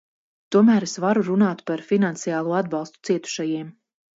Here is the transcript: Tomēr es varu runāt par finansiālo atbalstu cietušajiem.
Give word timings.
Tomēr 0.55 0.85
es 0.87 0.95
varu 1.03 1.23
runāt 1.27 1.61
par 1.69 1.85
finansiālo 1.91 2.59
atbalstu 2.63 3.07
cietušajiem. 3.11 3.71